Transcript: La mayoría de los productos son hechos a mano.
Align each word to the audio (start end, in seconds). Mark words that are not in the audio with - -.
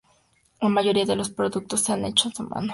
La 0.63 0.67
mayoría 0.67 1.05
de 1.05 1.15
los 1.15 1.29
productos 1.29 1.81
son 1.83 2.05
hechos 2.05 2.33
a 2.39 2.41
mano. 2.41 2.69